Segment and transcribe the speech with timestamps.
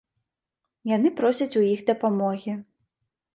[0.95, 2.57] Яны просяць у іх дапамогі.